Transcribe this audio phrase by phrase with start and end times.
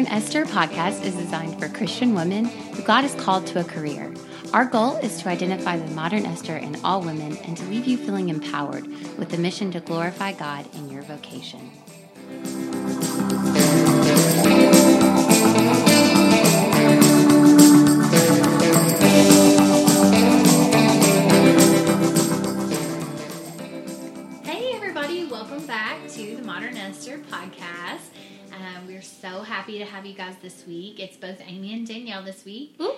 [0.00, 4.10] Modern Esther podcast is designed for Christian women who God has called to a career.
[4.54, 7.98] Our goal is to identify the modern Esther in all women and to leave you
[7.98, 8.86] feeling empowered
[9.18, 11.70] with the mission to glorify God in your vocation.
[24.44, 28.19] Hey, everybody, welcome back to the Modern Esther podcast.
[28.60, 31.00] Um, we're so happy to have you guys this week.
[31.00, 32.74] It's both Amy and Danielle this week.
[32.78, 32.92] Woo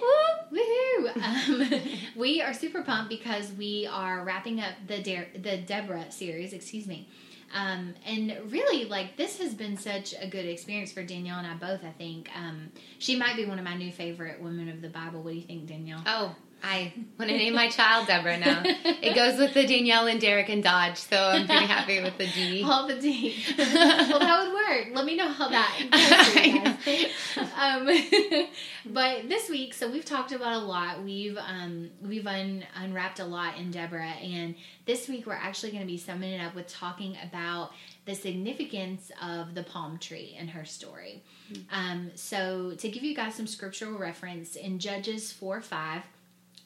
[0.53, 1.13] Woohoo!
[1.23, 1.71] Um,
[2.17, 6.53] we are super pumped because we are wrapping up the De- the Deborah series.
[6.53, 7.09] Excuse me.
[7.55, 11.55] Um, and really, like this has been such a good experience for Danielle and I
[11.55, 11.85] both.
[11.85, 15.23] I think um, she might be one of my new favorite women of the Bible.
[15.23, 16.03] What do you think, Danielle?
[16.07, 18.63] Oh, I want to name my child Deborah now.
[18.65, 22.27] It goes with the Danielle and Derek and Dodge, so I'm pretty happy with the
[22.27, 22.63] D.
[22.67, 23.43] All the D.
[23.59, 24.95] well, that would work.
[24.95, 27.11] Let me know how that goes for you guys.
[27.59, 28.49] um,
[28.87, 31.03] but this week, so we've talked about a lot.
[31.03, 34.55] We've um, we've un- unwrapped a lot in Deborah, and
[34.87, 37.73] this week we're actually going to be summing it up with talking about
[38.05, 41.23] the significance of the palm tree and her story.
[41.71, 46.03] Um, so to give you guys some scriptural reference in Judges four five,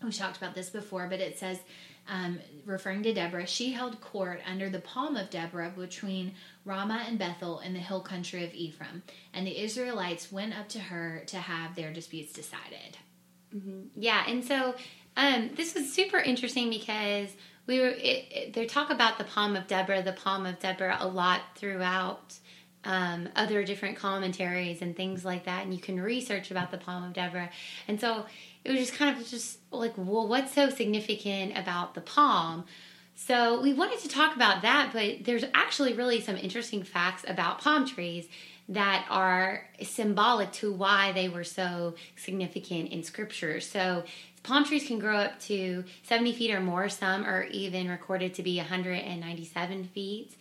[0.07, 1.59] we talked about this before, but it says
[2.09, 7.19] um, referring to Deborah, she held court under the palm of Deborah between Ramah and
[7.19, 9.03] Bethel in the hill country of Ephraim.
[9.35, 12.97] And the Israelites went up to her to have their disputes decided.
[13.97, 14.75] Yeah, and so
[15.17, 17.31] um, this was super interesting because
[17.67, 17.89] we were.
[17.89, 21.41] It, it, they talk about the palm of Deborah, the palm of Deborah, a lot
[21.57, 22.35] throughout
[22.85, 27.03] um, other different commentaries and things like that, and you can research about the palm
[27.03, 27.51] of Deborah.
[27.89, 28.27] And so
[28.67, 32.65] it was just kind of just like, well, what's so significant about the palm?
[33.15, 37.61] So we wanted to talk about that, but there's actually really some interesting facts about
[37.61, 38.27] palm trees
[38.69, 43.61] that are symbolic to why they were so significant in scripture.
[43.61, 44.03] So
[44.43, 46.89] palm trees can grow up to 70 feet or more.
[46.89, 50.37] Some are even recorded to be 197 feet.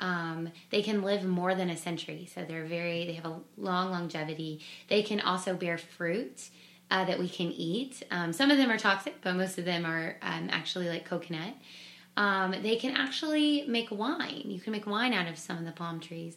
[0.00, 3.06] Um, they can live more than a century, so they're very.
[3.06, 4.60] They have a long longevity.
[4.88, 6.50] They can also bear fruit
[6.90, 8.02] uh, that we can eat.
[8.10, 11.54] Um, some of them are toxic, but most of them are um, actually like coconut.
[12.16, 14.44] Um, they can actually make wine.
[14.46, 16.36] You can make wine out of some of the palm trees.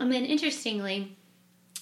[0.00, 1.16] And then, interestingly,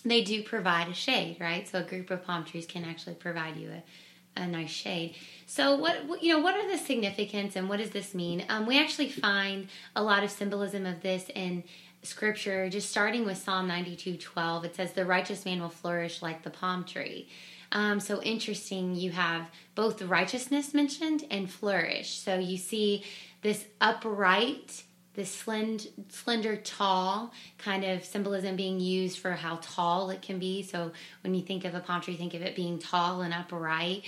[0.04, 1.69] they do provide a shade, right?
[1.69, 5.15] So a group of palm trees can actually provide you a, a nice shade.
[5.47, 8.44] So what you know, what are the significance and what does this mean?
[8.48, 11.65] Um, we actually find a lot of symbolism of this in
[12.03, 14.65] scripture, just starting with Psalm ninety two twelve.
[14.65, 17.28] It says, "The righteous man will flourish like the palm tree."
[17.73, 18.95] Um, so interesting.
[18.95, 22.19] You have both righteousness mentioned and flourish.
[22.19, 23.05] So you see
[23.43, 24.83] this upright
[25.15, 30.63] this slend, slender, tall kind of symbolism being used for how tall it can be.
[30.63, 30.93] So
[31.23, 34.05] when you think of a palm tree, think of it being tall and upright,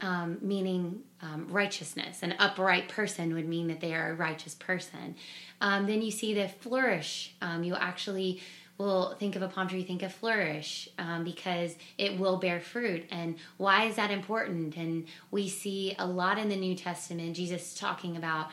[0.00, 2.22] um, meaning um, righteousness.
[2.22, 5.16] An upright person would mean that they are a righteous person.
[5.60, 7.34] Um, then you see the flourish.
[7.40, 8.40] Um, you actually
[8.78, 13.04] will think of a palm tree, think of flourish um, because it will bear fruit.
[13.10, 14.76] And why is that important?
[14.76, 18.48] And we see a lot in the New Testament, Jesus talking about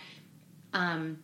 [0.73, 1.19] um,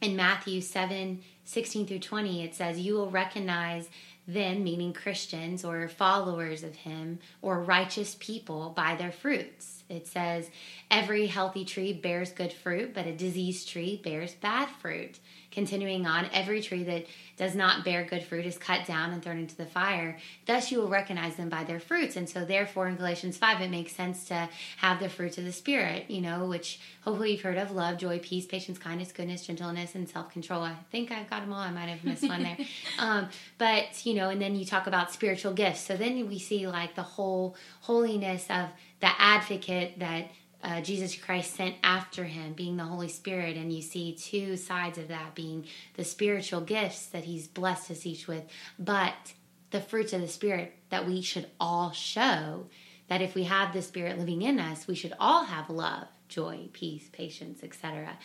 [0.00, 3.88] in Matthew 7 16 through 20, it says, You will recognize
[4.26, 9.75] them, meaning Christians or followers of Him or righteous people, by their fruits.
[9.88, 10.50] It says,
[10.90, 15.18] Every healthy tree bears good fruit, but a diseased tree bears bad fruit.
[15.50, 17.06] Continuing on, every tree that
[17.38, 20.18] does not bear good fruit is cut down and thrown into the fire.
[20.44, 22.16] Thus, you will recognize them by their fruits.
[22.16, 25.52] And so, therefore, in Galatians 5, it makes sense to have the fruits of the
[25.52, 29.94] Spirit, you know, which hopefully you've heard of love, joy, peace, patience, kindness, goodness, gentleness,
[29.94, 30.62] and self control.
[30.62, 31.60] I think I've got them all.
[31.60, 32.58] I might have missed one there.
[32.98, 35.80] Um, but, you know, and then you talk about spiritual gifts.
[35.80, 38.68] So then we see like the whole holiness of
[39.00, 40.30] the advocate that
[40.62, 44.98] uh, Jesus Christ sent after him, being the Holy Spirit, and you see two sides
[44.98, 48.44] of that being the spiritual gifts that he's blessed us each with,
[48.78, 49.34] but
[49.70, 52.66] the fruits of the Spirit that we should all show.
[53.08, 56.68] That if we have the Spirit living in us, we should all have love, joy,
[56.72, 58.18] peace, patience, etc.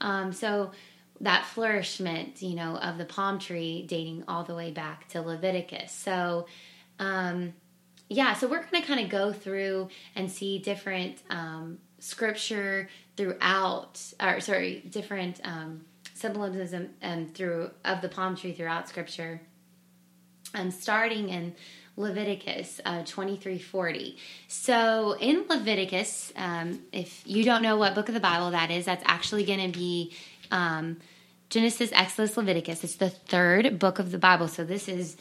[0.00, 0.70] Um, so
[1.20, 5.90] that flourishment, you know, of the palm tree dating all the way back to Leviticus.
[5.90, 6.46] So,
[7.00, 7.54] um,
[8.08, 14.00] yeah, so we're going to kind of go through and see different um, scripture throughout,
[14.20, 15.84] or sorry, different um,
[16.14, 19.40] symbolism um, through of the palm tree throughout scripture.
[20.54, 21.54] Um, starting in
[21.96, 24.16] Leviticus uh, twenty three forty.
[24.46, 28.86] So in Leviticus, um, if you don't know what book of the Bible that is,
[28.86, 30.14] that's actually going to be
[30.50, 30.96] um,
[31.50, 32.84] Genesis, Exodus, Leviticus.
[32.84, 34.48] It's the third book of the Bible.
[34.48, 35.16] So this is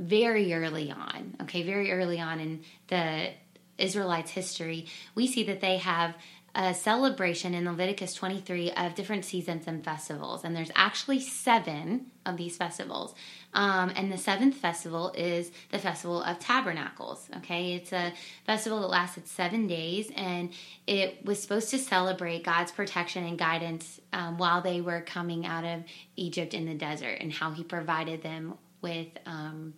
[0.00, 3.28] very early on, okay, very early on in the
[3.76, 6.16] Israelites' history, we see that they have
[6.54, 10.42] a celebration in Leviticus 23 of different seasons and festivals.
[10.42, 13.14] And there's actually seven of these festivals.
[13.54, 17.28] Um, and the seventh festival is the Festival of Tabernacles.
[17.38, 18.12] Okay, it's a
[18.46, 20.50] festival that lasted seven days, and
[20.86, 25.64] it was supposed to celebrate God's protection and guidance um, while they were coming out
[25.64, 25.84] of
[26.16, 29.74] Egypt in the desert and how He provided them with um,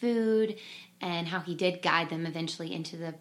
[0.00, 0.56] food
[1.00, 3.14] and how He did guide them eventually into the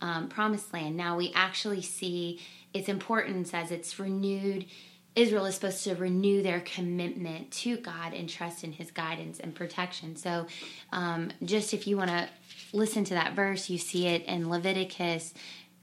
[0.00, 0.96] um, promised land.
[0.96, 2.40] Now we actually see
[2.74, 4.66] its importance as it's renewed.
[5.14, 9.54] Israel is supposed to renew their commitment to God and trust in His guidance and
[9.54, 10.16] protection.
[10.16, 10.46] So,
[10.90, 12.28] um, just if you want to
[12.72, 15.34] listen to that verse, you see it in Leviticus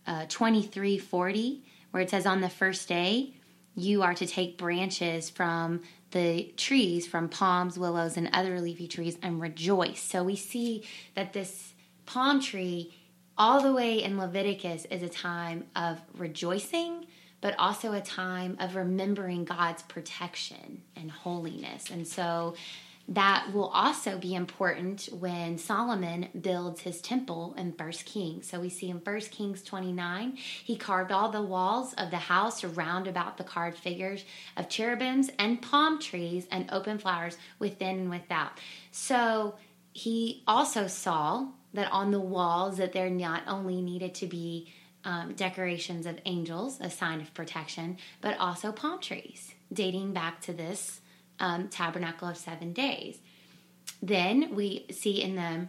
[0.08, 3.36] uh, twenty three forty, where it says, On the first day,
[3.80, 5.82] you are to take branches from
[6.12, 10.02] the trees, from palms, willows, and other leafy trees, and rejoice.
[10.02, 10.84] So, we see
[11.16, 11.74] that this
[12.06, 12.94] palm tree
[13.40, 17.06] all the way in Leviticus is a time of rejoicing,
[17.40, 21.90] but also a time of remembering God's protection and holiness.
[21.90, 22.56] And so
[23.10, 28.48] that will also be important when Solomon builds his temple in First Kings.
[28.48, 32.64] So we see in First Kings 29, he carved all the walls of the house
[32.64, 34.24] around about the carved figures
[34.56, 38.52] of cherubims and palm trees and open flowers within and without.
[38.92, 39.56] So
[39.92, 44.72] he also saw that on the walls that there not only needed to be
[45.04, 50.54] um, decorations of angels, a sign of protection, but also palm trees, dating back to
[50.54, 51.02] this
[51.40, 53.20] um, tabernacle of seven days.
[54.02, 55.68] Then we see in the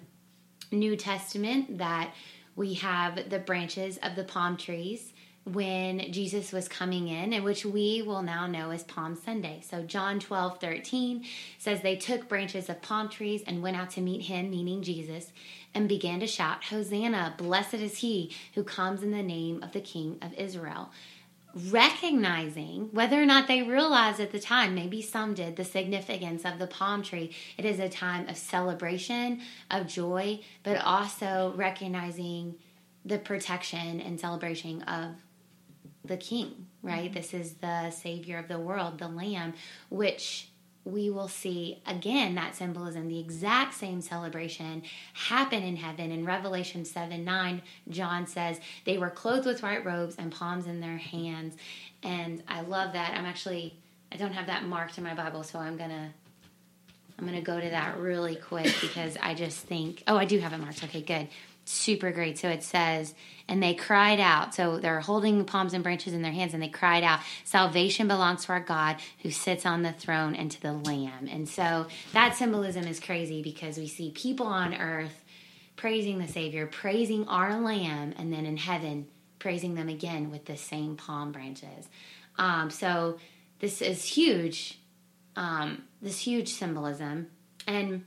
[0.75, 2.15] New Testament that
[2.57, 5.13] we have the branches of the palm trees
[5.45, 9.63] when Jesus was coming in, and which we will now know as Palm Sunday.
[9.69, 11.25] So, John 12 13
[11.59, 15.33] says, They took branches of palm trees and went out to meet him, meaning Jesus,
[15.75, 19.81] and began to shout, Hosanna, blessed is he who comes in the name of the
[19.81, 20.91] King of Israel.
[21.55, 26.59] Recognizing whether or not they realized at the time, maybe some did, the significance of
[26.59, 27.35] the palm tree.
[27.59, 32.55] It is a time of celebration, of joy, but also recognizing
[33.05, 35.17] the protection and celebration of
[36.05, 37.07] the king, right?
[37.07, 37.15] Mm-hmm.
[37.15, 39.55] This is the savior of the world, the lamb,
[39.89, 40.50] which
[40.85, 44.83] we will see again that symbolism, the exact same celebration
[45.13, 46.11] happen in heaven.
[46.11, 50.81] In Revelation 7 9, John says they were clothed with white robes and palms in
[50.81, 51.57] their hands.
[52.03, 53.15] And I love that.
[53.17, 53.77] I'm actually,
[54.11, 56.09] I don't have that marked in my Bible, so I'm going to.
[57.19, 60.39] I'm going to go to that really quick because I just think, oh, I do
[60.39, 60.83] have it marked.
[60.83, 61.29] Okay, good
[61.71, 62.39] super great.
[62.39, 63.15] So it says,
[63.49, 64.55] and they cried out.
[64.55, 68.45] So they're holding palms and branches in their hands, and they cried out, Salvation belongs
[68.45, 71.29] to our God who sits on the throne and to the Lamb.
[71.31, 75.25] And so that symbolism is crazy because we see people on earth
[75.77, 79.07] praising the Savior, praising our Lamb, and then in heaven,
[79.39, 81.89] praising them again with the same palm branches.
[82.37, 83.19] Um, so
[83.61, 84.79] this is huge,
[85.37, 87.29] um, this huge symbolism.
[87.67, 88.05] And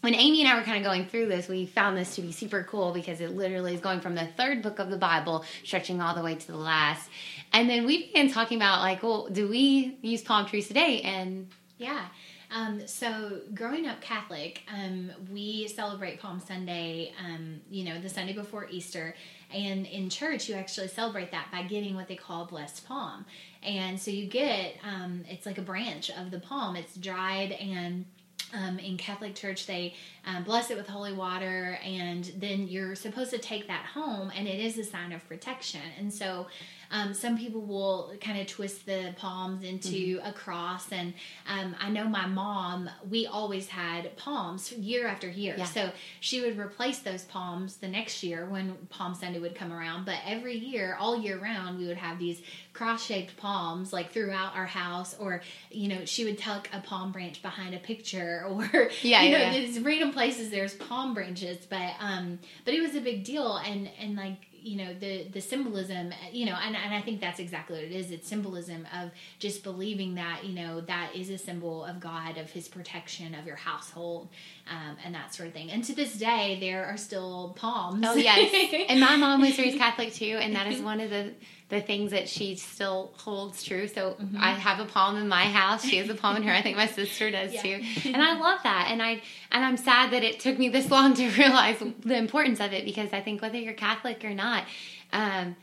[0.00, 2.32] when Amy and I were kind of going through this, we found this to be
[2.32, 6.00] super cool because it literally is going from the third book of the Bible, stretching
[6.00, 7.10] all the way to the last.
[7.52, 11.02] And then we began talking about, like, well, do we use palm trees today?
[11.02, 11.48] And
[11.78, 12.06] yeah.
[12.52, 18.32] Um, so growing up Catholic, um, we celebrate Palm Sunday, um, you know, the Sunday
[18.32, 19.14] before Easter.
[19.54, 23.24] And in church, you actually celebrate that by getting what they call blessed palm.
[23.62, 26.74] And so you get, um, it's like a branch of the palm.
[26.74, 28.04] It's dried and
[28.54, 29.94] um, in Catholic Church, they
[30.26, 34.48] um, bless it with holy water, and then you're supposed to take that home, and
[34.48, 35.80] it is a sign of protection.
[35.98, 36.46] And so,
[36.90, 40.26] um, some people will kind of twist the palms into mm-hmm.
[40.26, 41.14] a cross, and
[41.48, 42.90] um, I know my mom.
[43.08, 45.64] We always had palms year after year, yeah.
[45.64, 50.04] so she would replace those palms the next year when Palm Sunday would come around.
[50.04, 52.42] But every year, all year round, we would have these
[52.72, 57.40] cross-shaped palms like throughout our house, or you know, she would tuck a palm branch
[57.40, 59.52] behind a picture, or yeah, you know, yeah.
[59.52, 63.88] these random places there's palm branches, but um, but it was a big deal, and
[64.00, 67.76] and like you know the the symbolism you know and, and i think that's exactly
[67.76, 68.10] what it is.
[68.10, 72.50] It's symbolism of just believing that you know that is a symbol of god of
[72.50, 74.28] his protection of your household
[74.70, 75.70] um, and that sort of thing.
[75.70, 78.04] And to this day there are still palms.
[78.06, 78.86] Oh yes.
[78.90, 81.32] And my mom was raised catholic too and that is one of the
[81.70, 83.86] the things that she still holds true.
[83.86, 84.36] So mm-hmm.
[84.38, 85.84] I have a palm in my house.
[85.84, 86.52] She has a palm in her.
[86.52, 87.62] I think my sister does yeah.
[87.62, 87.82] too.
[88.10, 88.88] And I love that.
[88.90, 89.22] And I
[89.52, 92.84] and I'm sad that it took me this long to realize the importance of it
[92.84, 94.64] because I think whether you're Catholic or not,
[95.12, 95.56] um,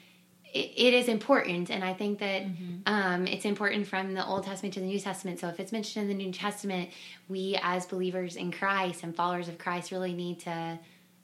[0.53, 2.77] it, it is important, and I think that mm-hmm.
[2.85, 5.39] um, it's important from the Old Testament to the New Testament.
[5.39, 6.89] So if it's mentioned in the New Testament,
[7.27, 10.79] we as believers in Christ and followers of Christ really need to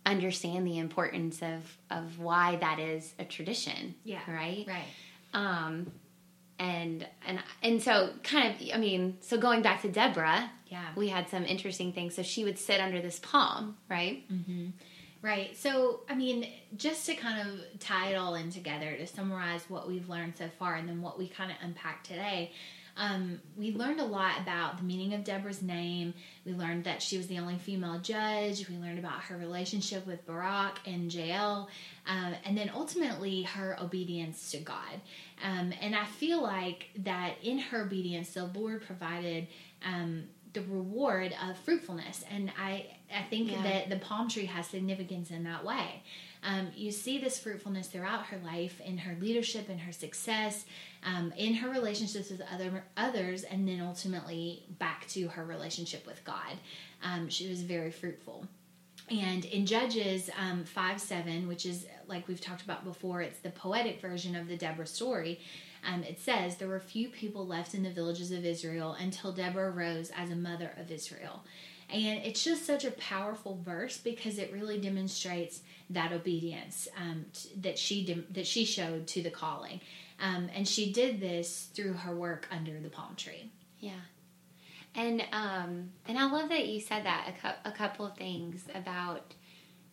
[0.05, 3.95] understand the importance of of why that is a tradition.
[4.03, 4.19] Yeah.
[4.27, 4.65] Right.
[4.67, 4.85] Right.
[5.33, 5.91] Um,
[6.59, 11.09] and and and so kind of I mean, so going back to Deborah, yeah, we
[11.09, 12.15] had some interesting things.
[12.15, 14.29] So she would sit under this palm, right?
[14.31, 14.69] Mm-hmm.
[15.21, 15.55] Right.
[15.55, 19.87] So, I mean, just to kind of tie it all in together, to summarize what
[19.87, 22.51] we've learned so far and then what we kind of unpack today,
[22.95, 26.13] um, we learned a lot about the meaning of Deborah's name.
[26.45, 28.69] We learned that she was the only female judge.
[28.69, 31.69] We learned about her relationship with Barak and Jael,
[32.07, 35.01] um, and then ultimately her obedience to God.
[35.43, 39.47] Um, and I feel like that in her obedience, the Lord provided
[39.83, 42.23] um, the reward of fruitfulness.
[42.29, 43.63] And I, I think yeah.
[43.63, 46.03] that the palm tree has significance in that way.
[46.43, 50.65] Um, you see this fruitfulness throughout her life, in her leadership, in her success,
[51.05, 56.23] um, in her relationships with other others, and then ultimately back to her relationship with
[56.25, 56.57] God.
[57.01, 58.47] Um, she was very fruitful.
[59.09, 63.49] And in Judges um, 5 7, which is like we've talked about before, it's the
[63.49, 65.39] poetic version of the Deborah story.
[65.85, 69.71] Um, it says, There were few people left in the villages of Israel until Deborah
[69.71, 71.43] rose as a mother of Israel.
[71.93, 77.25] And it's just such a powerful verse because it really demonstrates that obedience um,
[77.57, 79.79] that she de- that she showed to the calling,
[80.19, 83.51] um, and she did this through her work under the palm tree.
[83.79, 83.91] Yeah,
[84.95, 88.63] and um, and I love that you said that a, cu- a couple of things
[88.73, 89.35] about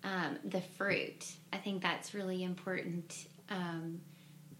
[0.02, 1.26] um, the fruit.
[1.52, 3.26] I think that's really important.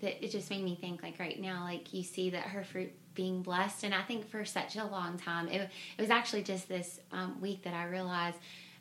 [0.01, 2.93] That it just made me think like right now like you see that her fruit
[3.15, 3.85] being blessed.
[3.85, 7.41] And i think for such a long time it, it was actually just this um,
[7.41, 8.37] week that i realized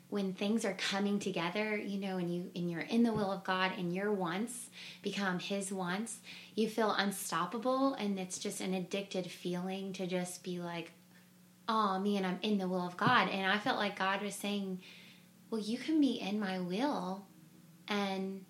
[0.08, 3.44] when things are coming together you know and you and you're in the will of
[3.44, 4.70] god and your wants
[5.02, 6.18] become his wants
[6.54, 7.94] you feel unstoppable.
[7.94, 10.92] And it's just an addicted feeling to just be like
[11.68, 13.28] oh man i'm in the will of god.
[13.28, 14.80] And i felt like god was saying
[15.50, 17.26] well you can be in my will
[17.88, 18.44] and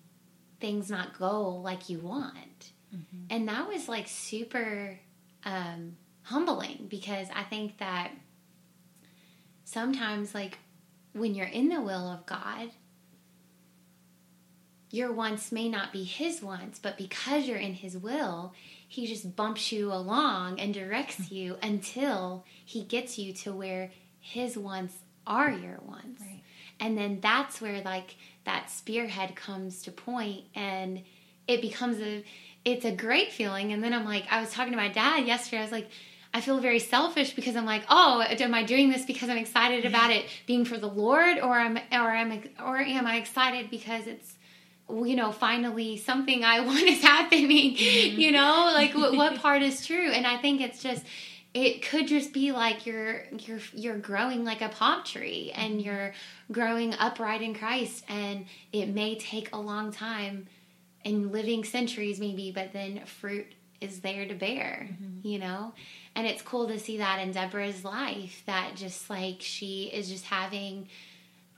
[0.61, 2.71] things not go like you want.
[2.95, 3.25] Mm-hmm.
[3.29, 4.99] And that was like super
[5.43, 8.11] um, humbling because I think that
[9.63, 10.59] sometimes, like,
[11.13, 12.69] when you're in the will of God,
[14.91, 18.53] your wants may not be his wants, but because you're in his will,
[18.87, 24.57] he just bumps you along and directs you until he gets you to where his
[24.57, 26.21] wants are your wants.
[26.21, 26.43] Right.
[26.81, 31.03] And then that's where like that spearhead comes to point and
[31.47, 32.25] it becomes a
[32.65, 33.71] it's a great feeling.
[33.71, 35.59] And then i'm like i was talking to my dad yesterday.
[35.59, 35.89] I was like
[36.33, 39.85] i feel very selfish because i'm like oh am i doing this because i'm excited
[39.85, 44.07] about it being for the lord or am or am or am i excited because
[44.07, 44.35] it's
[44.89, 48.19] you know finally something i want is happening mm-hmm.
[48.19, 48.71] you know?
[48.73, 50.09] Like what, what part is true?
[50.09, 51.03] And i think it's just
[51.53, 55.79] it could just be like you're you're you're growing like a palm tree and mm-hmm.
[55.81, 56.13] you're
[56.51, 60.47] growing upright in Christ and it may take a long time
[61.03, 65.27] and living centuries maybe but then fruit is there to bear mm-hmm.
[65.27, 65.73] you know
[66.15, 70.25] and it's cool to see that in Deborah's life that just like she is just
[70.25, 70.87] having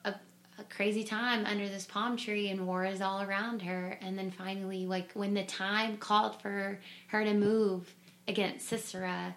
[0.05, 0.13] a,
[0.57, 4.31] a crazy time under this palm tree and war is all around her and then
[4.31, 7.93] finally like when the time called for her to move
[8.27, 9.35] against Sisera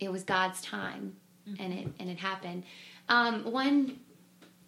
[0.00, 1.16] it was God's time,
[1.48, 1.62] mm-hmm.
[1.62, 2.64] and it and it happened.
[3.08, 3.98] Um, one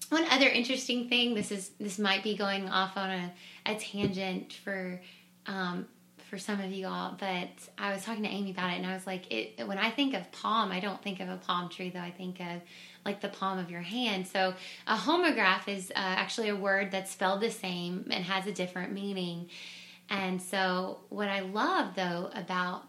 [0.08, 1.34] one other interesting thing.
[1.34, 3.32] This is this might be going off on a,
[3.66, 5.00] a tangent for
[5.46, 5.86] um,
[6.30, 8.94] for some of you all, but I was talking to Amy about it, and I
[8.94, 11.90] was like, it, when I think of palm, I don't think of a palm tree,
[11.90, 12.00] though.
[12.00, 12.62] I think of
[13.06, 14.26] like the palm of your hand.
[14.26, 14.52] So
[14.86, 18.92] a homograph is uh, actually a word that's spelled the same and has a different
[18.92, 19.48] meaning.
[20.10, 22.82] And so what I love though about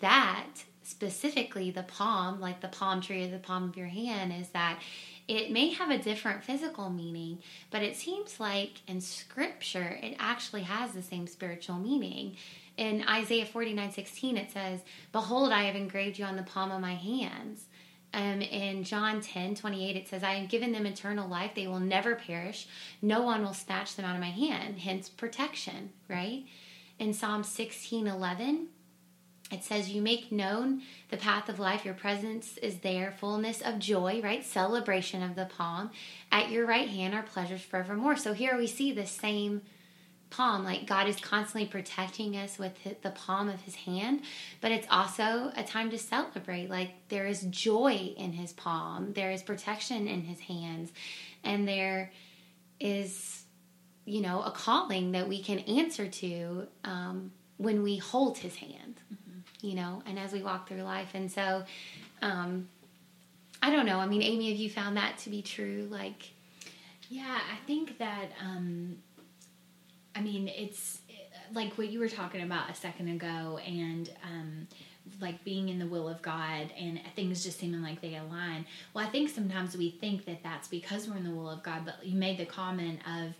[0.00, 0.50] that
[0.86, 4.80] specifically the palm, like the palm tree or the palm of your hand, is that
[5.26, 7.38] it may have a different physical meaning,
[7.70, 12.36] but it seems like in scripture it actually has the same spiritual meaning.
[12.76, 14.80] In Isaiah 49 16, it says,
[15.12, 17.66] Behold, I have engraved you on the palm of my hands.
[18.12, 21.52] Um, in John 10 28, it says, I have given them eternal life.
[21.54, 22.68] They will never perish.
[23.00, 24.78] No one will snatch them out of my hand.
[24.78, 26.44] Hence, protection, right?
[26.98, 28.68] In Psalm 16 11,
[29.50, 31.84] it says, You make known the path of life.
[31.84, 34.44] Your presence is there, fullness of joy, right?
[34.44, 35.90] Celebration of the palm.
[36.32, 38.16] At your right hand are pleasures forevermore.
[38.16, 39.62] So here we see the same
[40.30, 40.64] palm.
[40.64, 44.22] Like God is constantly protecting us with the palm of his hand,
[44.60, 46.70] but it's also a time to celebrate.
[46.70, 50.90] Like there is joy in his palm, there is protection in his hands,
[51.44, 52.12] and there
[52.80, 53.44] is
[54.04, 59.00] you know, a calling that we can answer to um, when we hold His hand,
[59.12, 59.23] mm-hmm.
[59.64, 61.08] You know, and as we walk through life.
[61.14, 61.64] And so,
[62.22, 62.68] um,
[63.62, 63.98] I don't know.
[63.98, 65.88] I mean, Amy, have you found that to be true?
[65.90, 66.30] Like,
[67.08, 68.28] yeah, I think that.
[68.40, 68.98] Um,
[70.16, 71.00] I mean, it's
[71.52, 74.68] like what you were talking about a second ago, and um,
[75.20, 78.66] like being in the will of God and things just seeming like they align.
[78.92, 81.82] Well, I think sometimes we think that that's because we're in the will of God,
[81.84, 83.34] but you made the comment of,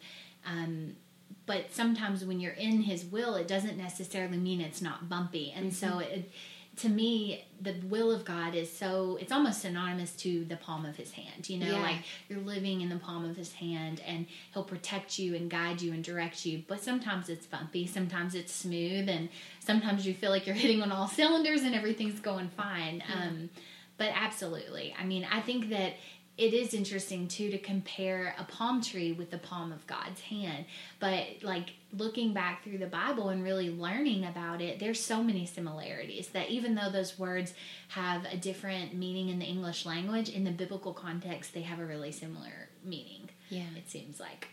[0.47, 0.97] um,
[1.47, 5.73] but sometimes when you're in His will, it doesn't necessarily mean it's not bumpy, and
[5.73, 5.91] mm-hmm.
[5.91, 6.31] so it
[6.77, 10.97] to me, the will of God is so, it's almost synonymous to the palm of
[10.97, 11.49] his hand.
[11.49, 11.83] You know, yeah.
[11.83, 11.97] like
[12.29, 15.93] you're living in the palm of his hand and he'll protect you and guide you
[15.93, 16.63] and direct you.
[16.67, 19.29] But sometimes it's bumpy, sometimes it's smooth, and
[19.61, 23.03] sometimes you feel like you're hitting on all cylinders and everything's going fine.
[23.09, 23.23] Yeah.
[23.23, 23.51] Um,
[23.97, 24.95] but absolutely.
[24.99, 25.95] I mean, I think that
[26.37, 30.65] it is interesting too to compare a palm tree with the palm of God's hand.
[30.99, 35.47] But like looking back through the Bible and really learning about it, there's so many
[35.47, 37.55] similarities that even though those words
[37.89, 41.85] have a different meaning in the English language, in the biblical context, they have a
[41.85, 43.31] really similar meaning.
[43.49, 43.67] Yeah.
[43.77, 44.49] It seems like.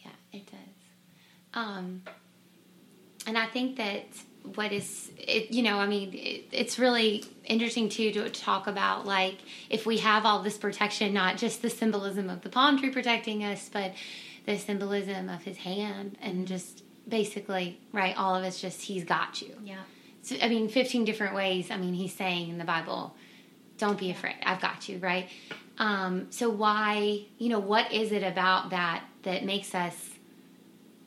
[0.00, 0.58] Yeah, it does.
[1.54, 2.02] Um,
[3.28, 4.06] and I think that
[4.54, 9.06] what is it you know i mean it, it's really interesting too to talk about
[9.06, 9.38] like
[9.70, 13.44] if we have all this protection not just the symbolism of the palm tree protecting
[13.44, 13.92] us but
[14.46, 19.40] the symbolism of his hand and just basically right all of it's just he's got
[19.42, 19.54] you.
[19.64, 19.80] Yeah.
[20.22, 23.14] So, i mean 15 different ways i mean he's saying in the bible
[23.78, 25.28] don't be afraid i've got you right?
[25.78, 30.10] Um, so why you know what is it about that that makes us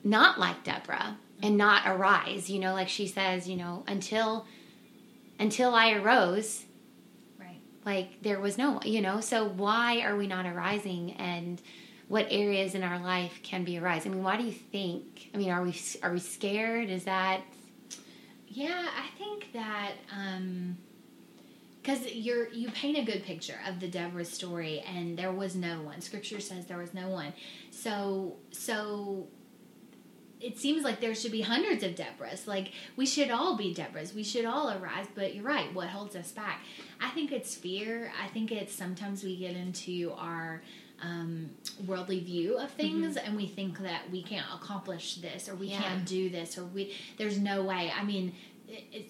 [0.03, 4.45] not like deborah and not arise you know like she says you know until
[5.39, 6.65] until i arose
[7.39, 11.61] right like there was no you know so why are we not arising and
[12.07, 15.37] what areas in our life can be arise i mean why do you think i
[15.37, 17.41] mean are we are we scared is that
[18.47, 20.77] yeah i think that um
[21.85, 25.83] because you're you paint a good picture of the Deborah story, and there was no
[25.83, 26.01] one.
[26.01, 27.31] Scripture says there was no one.
[27.69, 29.27] So so
[30.45, 32.45] it seems like there should be hundreds of Deborahs.
[32.45, 34.13] Like we should all be Deborahs.
[34.13, 35.07] We should all arise.
[35.15, 35.73] But you're right.
[35.73, 36.61] What holds us back?
[37.01, 38.11] I think it's fear.
[38.21, 40.61] I think it's sometimes we get into our
[41.01, 41.49] um,
[41.85, 43.27] worldly view of things mm-hmm.
[43.27, 45.81] and we think that we can't accomplish this or we yeah.
[45.81, 47.91] can't do this or we there's no way.
[47.97, 48.33] I mean,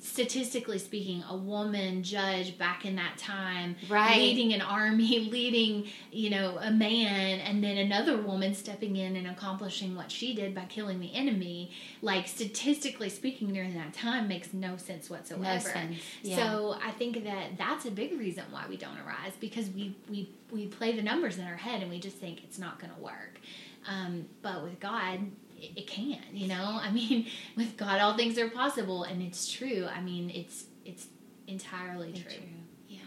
[0.01, 4.17] statistically speaking, a woman judge back in that time, right.
[4.17, 9.27] leading an army, leading, you know, a man, and then another woman stepping in and
[9.27, 14.53] accomplishing what she did by killing the enemy, like statistically speaking, during that time makes
[14.53, 15.43] no sense whatsoever.
[15.43, 15.97] No sense.
[16.21, 16.37] Yeah.
[16.37, 20.29] So I think that that's a big reason why we don't arise because we we
[20.51, 23.01] we play the numbers in our head and we just think it's not going to
[23.01, 23.39] work.
[23.87, 25.19] Um, but with God,
[25.57, 26.79] it, can you know?
[26.81, 29.87] I mean with god all things are possible and it's true.
[29.93, 31.07] I mean it's it's
[31.47, 32.23] entirely true.
[32.23, 32.47] true.
[32.87, 32.99] yeah.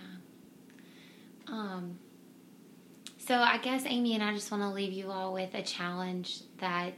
[1.48, 1.98] Um
[3.18, 6.40] so i guess amy and i just want to leave you all with a challenge
[6.60, 6.94] that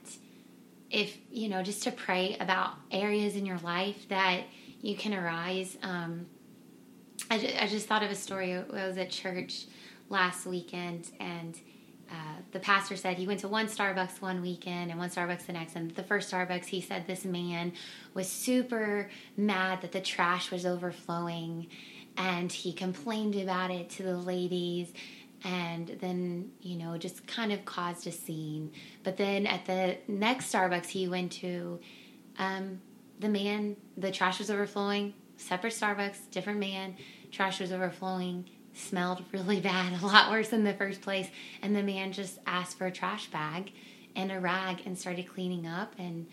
[0.91, 4.43] if you know just to pray about areas in your life that
[4.81, 5.77] you can arise.
[5.83, 6.27] Um
[7.31, 8.55] I I just thought of a story.
[8.55, 9.67] I was at church
[10.09, 11.59] last weekend and
[12.11, 12.15] uh,
[12.51, 15.77] the pastor said he went to one Starbucks one weekend and one Starbucks the next.
[15.77, 17.73] And the first Starbucks, he said this man
[18.15, 21.69] was super mad that the trash was overflowing
[22.17, 24.93] and he complained about it to the ladies
[25.45, 28.73] and then, you know, just kind of caused a scene.
[29.05, 31.81] But then at the next Starbucks he went to,
[32.39, 32.81] um,
[33.21, 36.97] the man, the trash was overflowing, separate Starbucks, different man,
[37.31, 41.29] trash was overflowing smelled really bad, a lot worse in the first place.
[41.63, 43.73] And the man just asked for a trash bag
[44.17, 45.95] and a rag and started cleaning up.
[45.99, 46.27] And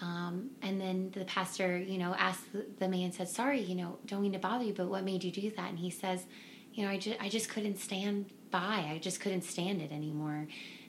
[0.00, 2.44] um, and then the pastor, you know, asked
[2.78, 5.32] the, man, said, "Sorry, you know, don't mean to bother you, but what made you
[5.32, 6.24] do that?" And he says,
[6.72, 8.90] "You know, I just I just couldn't stand by.
[8.92, 10.46] I just couldn't stand it anymore."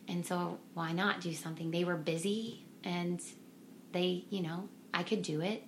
[0.08, 1.72] And so why not do something?
[1.72, 3.22] They were busy and
[3.92, 5.64] they, you know, I could do it.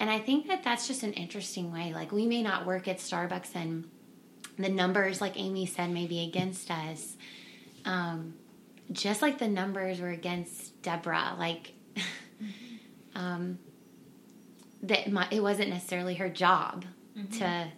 [0.00, 1.92] And I think that that's just an interesting way.
[1.94, 3.88] Like we may not work at Starbucks and
[4.58, 7.16] the numbers, like Amy said, may be against us.
[7.84, 8.34] Um,
[8.92, 12.46] just like the numbers were against Deborah, like mm-hmm.
[13.14, 13.58] um,
[14.82, 16.84] that my, it wasn't necessarily her job
[17.16, 17.38] mm-hmm.
[17.38, 17.68] to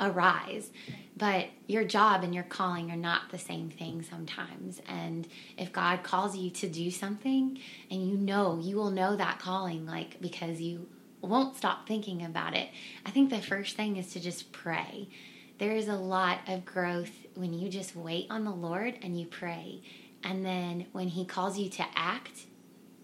[0.00, 0.70] arise,
[1.16, 4.80] but your job and your calling are not the same thing sometimes.
[4.88, 5.26] And
[5.58, 7.58] if God calls you to do something,
[7.90, 10.86] and you know you will know that calling, like because you
[11.20, 12.68] won't stop thinking about it.
[13.04, 15.08] I think the first thing is to just pray
[15.60, 19.26] there is a lot of growth when you just wait on the Lord and you
[19.26, 19.82] pray.
[20.24, 22.46] And then when He calls you to act,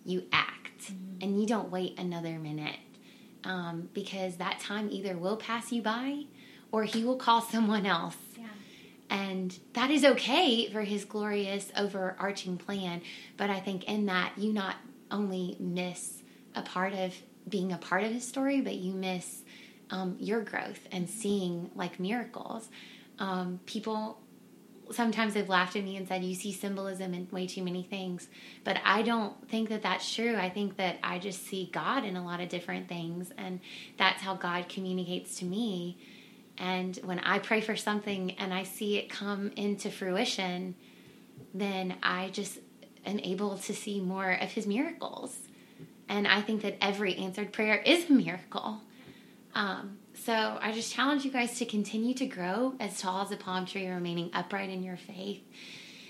[0.05, 1.23] you act mm-hmm.
[1.23, 2.79] and you don't wait another minute
[3.45, 6.25] um, because that time either will pass you by
[6.73, 8.17] or he will call someone else.
[8.37, 8.47] Yeah.
[9.11, 13.03] And that is okay for his glorious overarching plan.
[13.37, 14.77] But I think in that, you not
[15.11, 16.23] only miss
[16.55, 17.15] a part of
[17.49, 19.45] being a part of his story, but you miss
[19.91, 22.69] um, your growth and seeing like miracles.
[23.19, 24.21] Um, people
[24.93, 28.29] sometimes they've laughed at me and said you see symbolism in way too many things.
[28.65, 30.37] But i don't think that that's true.
[30.37, 33.61] I think that i just see god in a lot of different things and
[33.99, 35.99] that's how god communicates to me.
[36.59, 40.75] And when i pray for something and i see it come into fruition
[41.53, 42.59] then i just
[43.05, 45.37] am able to see more of his miracles.
[46.09, 48.83] And i think that every answered prayer is a miracle
[49.57, 53.39] um, so I just challenge you guys to continue to grow as tall as a
[53.39, 55.43] palm tree, remaining upright in your faith,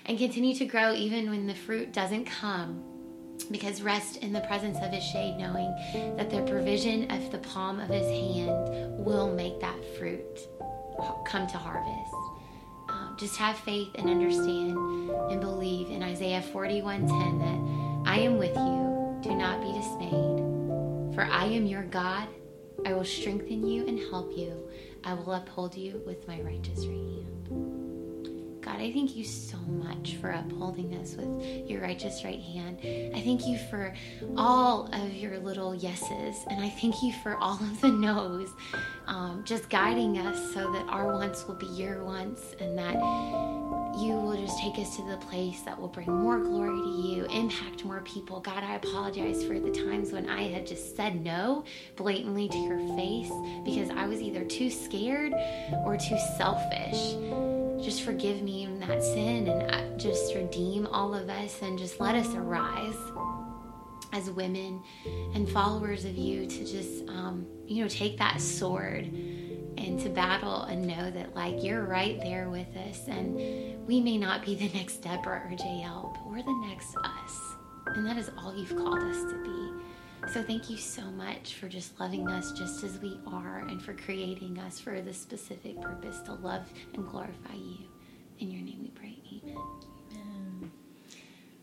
[0.05, 2.83] and continue to grow even when the fruit doesn't come.
[3.49, 5.73] Because rest in the presence of his shade, knowing
[6.17, 10.39] that the provision of the palm of his hand will make that fruit
[11.25, 12.13] come to harvest.
[12.89, 14.77] Um, just have faith and understand
[15.31, 19.19] and believe in Isaiah 41:10 that I am with you.
[19.21, 22.27] Do not be dismayed, for I am your God.
[22.87, 24.65] I will strengthen you and help you.
[25.03, 28.61] I will uphold you with my righteous right hand.
[28.61, 32.77] God, I thank you so much for upholding us with your righteous right hand.
[33.13, 33.93] I thank you for
[34.37, 38.51] all of your little yeses, and I thank you for all of the no's,
[39.05, 42.95] um, just guiding us so that our wants will be your wants, and that
[43.97, 47.25] you will just take us to the place that will bring more glory to you,
[47.25, 48.39] impact more people.
[48.39, 51.63] God, I apologize for the times when I had just said no
[51.95, 53.31] blatantly to your face
[53.63, 55.33] because I was either too scared
[55.85, 57.15] or too selfish
[57.83, 61.99] just forgive me in that sin and uh, just redeem all of us and just
[61.99, 62.97] let us arise
[64.13, 64.81] as women
[65.35, 69.09] and followers of you to just um, you know take that sword
[69.77, 73.35] into battle and know that like you're right there with us and
[73.87, 77.55] we may not be the next deborah or jael but we're the next us
[77.87, 79.57] and that is all you've called us to be
[80.33, 83.93] so thank you so much for just loving us just as we are and for
[83.93, 86.63] creating us for the specific purpose to love
[86.93, 87.77] and glorify you.
[88.39, 89.17] In your name we pray.
[89.31, 89.57] Amen.
[90.11, 90.71] Amen.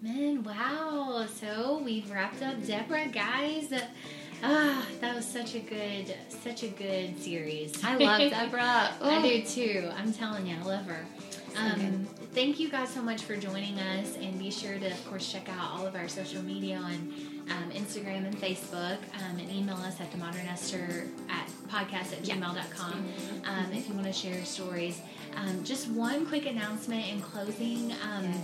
[0.02, 0.44] Amen.
[0.44, 1.26] Wow.
[1.26, 3.70] So we've wrapped up Deborah, guys.
[4.42, 7.82] Ah, that was such a good, such a good series.
[7.84, 8.94] I love Deborah.
[9.00, 9.90] I do too.
[9.96, 11.04] I'm telling you, I love her.
[11.56, 15.30] Um, thank you guys so much for joining us, and be sure to, of course,
[15.30, 17.14] check out all of our social media on
[17.48, 22.22] um, Instagram and Facebook, um, and email us at the Modern Esther at podcast at
[22.22, 23.06] gmail.com
[23.46, 25.00] um, if you want to share stories.
[25.36, 27.92] Um, just one quick announcement in closing.
[27.92, 28.34] Um, yes.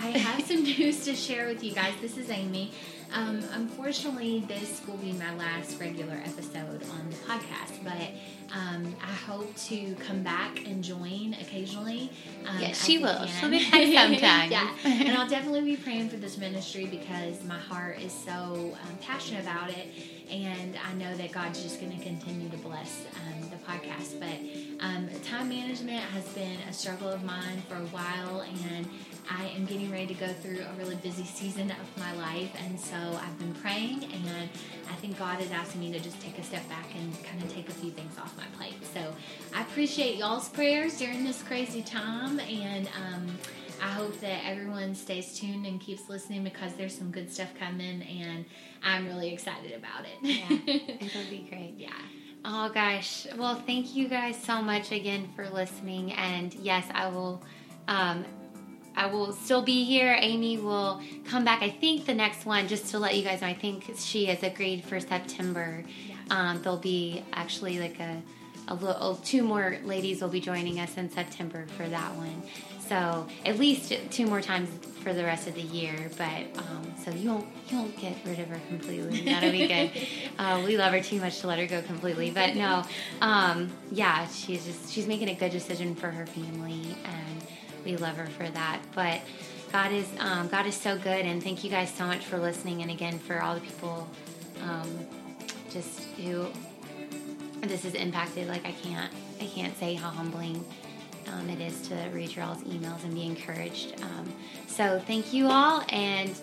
[0.00, 1.94] I have some news to share with you guys.
[2.00, 2.72] This is Amy.
[3.14, 9.12] Um, unfortunately, this will be my last regular episode on the podcast, but um, I
[9.12, 12.10] hope to come back and join occasionally.
[12.46, 13.26] Um, yes, she will.
[13.26, 14.50] She'll be back sometime.
[14.50, 18.98] yeah, and I'll definitely be praying for this ministry because my heart is so um,
[19.00, 19.88] passionate about it,
[20.30, 24.18] and I know that God's just going to continue to bless um, podcast.
[24.18, 28.88] But um, time management has been a struggle of mine for a while, and
[29.30, 32.78] I am getting ready to go through a really busy season of my life, and
[32.78, 34.48] so I've been praying, and
[34.90, 37.52] I think God is asking me to just take a step back and kind of
[37.52, 38.74] take a few things off my plate.
[38.92, 39.00] So
[39.54, 43.38] I appreciate y'all's prayers during this crazy time, and um,
[43.82, 48.02] I hope that everyone stays tuned and keeps listening because there's some good stuff coming,
[48.02, 48.44] and
[48.82, 50.18] I'm really excited about it.
[50.22, 51.74] Yeah, it'll be great.
[51.76, 51.90] Yeah.
[52.44, 53.26] Oh gosh.
[53.36, 56.12] Well, thank you guys so much again for listening.
[56.12, 57.42] And yes, I will
[57.86, 58.24] um,
[58.96, 60.16] I will still be here.
[60.18, 61.62] Amy will come back.
[61.62, 64.42] I think the next one, just to let you guys know, I think she has
[64.42, 65.84] agreed for September.
[66.06, 66.14] Yeah.
[66.30, 68.20] Um, there'll be actually like a,
[68.68, 72.42] a little, two more ladies will be joining us in September for that one.
[72.88, 74.68] So at least two more times
[75.02, 76.10] for the rest of the year.
[76.16, 79.22] But um, so you won't you won't get rid of her completely.
[79.22, 79.90] That'll be good.
[80.38, 82.30] uh, we love her too much to let her go completely.
[82.30, 82.84] But no,
[83.20, 87.44] um, yeah, she's just she's making a good decision for her family and
[87.84, 88.80] we love her for that.
[88.94, 89.20] But
[89.72, 92.82] God is um, God is so good, and thank you guys so much for listening,
[92.82, 94.08] and again for all the people
[94.62, 95.06] um,
[95.70, 96.46] just who
[97.62, 98.48] this has impacted.
[98.48, 100.64] Like I can't I can't say how humbling
[101.28, 104.00] um, it is to read your all's emails and be encouraged.
[104.02, 104.32] Um,
[104.66, 106.34] so thank you all, and.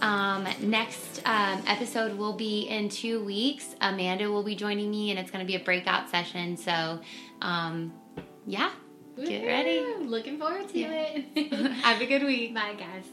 [0.00, 3.74] Um, next um, episode will be in two weeks.
[3.80, 6.56] Amanda will be joining me, and it's going to be a breakout session.
[6.56, 7.00] So,
[7.42, 7.92] um,
[8.46, 8.70] yeah,
[9.26, 9.84] Get ready.
[10.04, 11.06] Looking forward to yeah.
[11.34, 11.52] it.
[11.82, 12.54] Have a good week.
[12.54, 13.04] Bye, guys.